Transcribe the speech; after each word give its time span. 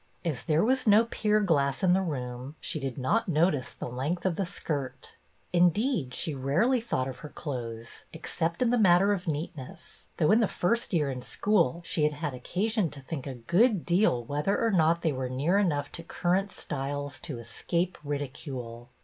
As 0.25 0.41
there 0.41 0.63
was 0.65 0.87
no 0.87 1.05
pier 1.05 1.39
glass 1.41 1.83
in 1.83 1.93
the 1.93 2.01
room 2.01 2.55
she 2.59 2.79
did 2.79 2.97
not 2.97 3.29
notice 3.29 3.71
the 3.71 3.87
length 3.87 4.25
of 4.25 4.35
the 4.35 4.47
skirt. 4.47 5.13
Indeed, 5.53 6.15
she 6.15 6.33
rarely 6.33 6.81
thought 6.81 7.07
of 7.07 7.19
her 7.19 7.29
clothes, 7.29 8.05
except 8.11 8.63
in 8.63 8.71
the 8.71 8.79
matter 8.79 9.11
of 9.11 9.27
neatne, 9.27 9.69
ss— 9.73 10.05
though 10.17 10.31
in 10.31 10.39
the 10.39 10.47
first 10.47 10.91
year 10.91 11.11
in 11.11 11.21
school 11.21 11.83
she 11.85 12.03
had 12.03 12.13
had 12.13 12.33
occasion 12.33 12.89
to 12.89 12.99
think 13.01 13.27
a 13.27 13.35
good 13.35 13.85
deal 13.85 14.23
whether 14.25 14.59
or 14.59 14.71
not 14.71 15.03
they 15.03 15.11
were 15.11 15.29
near 15.29 15.61
THE 15.61 15.69
CLASS 15.69 15.69
ELECTION 15.69 15.69
251 15.69 15.71
enough 15.71 15.91
to 15.91 16.21
current 16.21 16.51
styles 16.51 17.19
to 17.19 17.37
escape 17.37 17.99
ridicule. 18.03 18.89